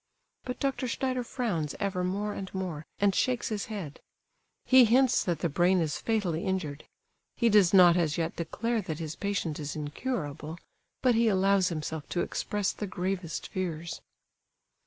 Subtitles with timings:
[0.45, 0.87] But Dr.
[0.87, 3.99] Schneider frowns ever more and more and shakes his head;
[4.65, 6.85] he hints that the brain is fatally injured;
[7.37, 10.57] he does not as yet declare that his patient is incurable,
[11.03, 14.01] but he allows himself to express the gravest fears.